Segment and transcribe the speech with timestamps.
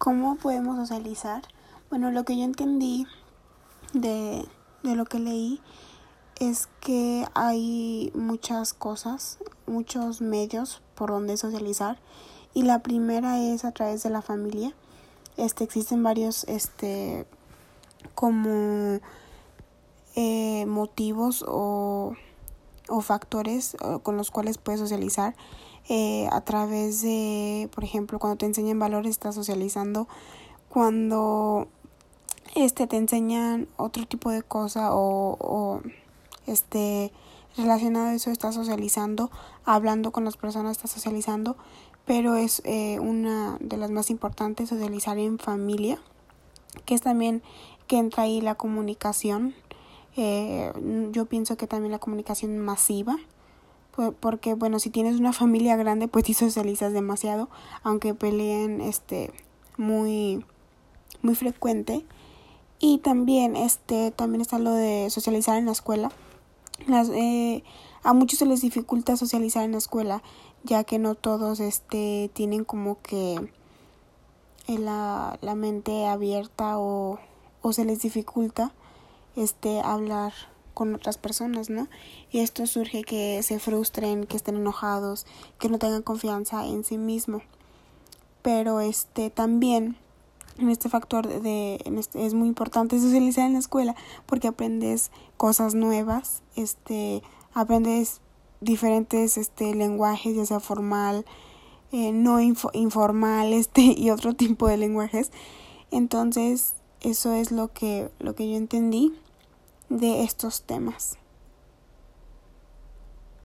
[0.00, 1.42] ¿Cómo podemos socializar?
[1.90, 3.06] Bueno, lo que yo entendí
[3.92, 4.48] de,
[4.82, 5.60] de lo que leí
[6.36, 9.36] es que hay muchas cosas,
[9.66, 11.98] muchos medios por donde socializar
[12.54, 14.72] y la primera es a través de la familia.
[15.36, 17.26] Este existen varios este
[18.14, 19.00] como
[20.16, 22.16] eh, motivos o,
[22.90, 25.34] o factores con los cuales puedes socializar
[25.88, 30.08] eh, a través de, por ejemplo, cuando te enseñan valores estás socializando,
[30.68, 31.68] cuando
[32.54, 35.80] este te enseñan otro tipo de cosa o, o
[36.46, 37.12] este
[37.56, 39.30] relacionado a eso estás socializando,
[39.64, 41.56] hablando con las personas estás socializando,
[42.06, 45.98] pero es eh, una de las más importantes socializar en familia,
[46.84, 47.42] que es también
[47.86, 49.54] que entra ahí la comunicación.
[50.16, 50.72] Eh,
[51.12, 53.16] yo pienso que también la comunicación masiva,
[54.20, 57.48] porque bueno, si tienes una familia grande, pues sí socializas demasiado,
[57.82, 59.32] aunque peleen este
[59.76, 60.44] muy
[61.22, 62.04] muy frecuente.
[62.78, 66.10] Y también este también está lo de socializar en la escuela.
[66.86, 67.62] Las, eh,
[68.02, 70.22] a muchos se les dificulta socializar en la escuela,
[70.64, 73.50] ya que no todos este tienen como que
[74.66, 77.18] la, la mente abierta o,
[77.60, 78.72] o se les dificulta
[79.42, 80.32] este hablar
[80.74, 81.88] con otras personas, ¿no?
[82.30, 85.26] Y esto surge que se frustren, que estén enojados,
[85.58, 87.42] que no tengan confianza en sí mismo.
[88.42, 89.96] Pero este también
[90.58, 93.94] en este factor de este, es muy importante socializar en la escuela
[94.26, 98.20] porque aprendes cosas nuevas, este aprendes
[98.60, 101.24] diferentes este lenguajes, ya sea formal,
[101.92, 105.30] eh, no informal, este y otro tipo de lenguajes.
[105.90, 109.12] Entonces, eso es lo que lo que yo entendí
[109.90, 111.18] de estos temas.